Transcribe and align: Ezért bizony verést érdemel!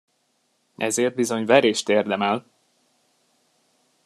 Ezért 0.77 1.15
bizony 1.15 1.45
verést 1.45 1.89
érdemel! 1.89 2.45